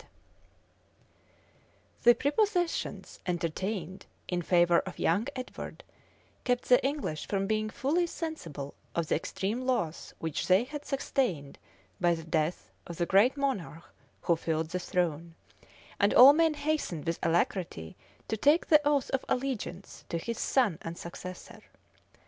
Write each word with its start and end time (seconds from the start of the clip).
}The 2.01 2.15
prepossessions 2.15 3.19
entertained 3.27 4.07
in 4.27 4.41
favor 4.41 4.79
of 4.79 4.97
young 4.97 5.27
Edward, 5.35 5.83
kept 6.43 6.69
the 6.69 6.83
English 6.83 7.27
from 7.27 7.45
being 7.45 7.69
fully 7.69 8.07
sensible 8.07 8.73
of 8.95 9.09
the 9.09 9.15
extreme 9.15 9.61
loss 9.61 10.15
which 10.17 10.47
they 10.47 10.63
had 10.63 10.85
sustained 10.85 11.59
by 11.99 12.15
the 12.15 12.23
death 12.23 12.71
of 12.87 12.97
the 12.97 13.05
great 13.05 13.37
monarch 13.37 13.83
who 14.21 14.35
filled 14.35 14.69
the 14.69 14.79
throne; 14.79 15.35
and 15.99 16.15
all 16.15 16.33
men 16.33 16.55
hastened 16.55 17.05
with 17.05 17.19
alacrity 17.21 17.95
to 18.27 18.35
take 18.35 18.65
the 18.69 18.81
oath 18.83 19.11
of 19.11 19.23
allegiance 19.29 20.03
to 20.09 20.17
his 20.17 20.39
son 20.39 20.79
and 20.81 20.97
successor. 20.97 21.61